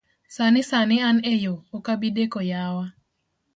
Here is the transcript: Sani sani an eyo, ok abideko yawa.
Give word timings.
Sani 0.35 0.61
sani 0.69 0.97
an 1.07 1.17
eyo, 1.33 1.53
ok 1.75 1.85
abideko 1.93 2.39
yawa. 2.51 2.85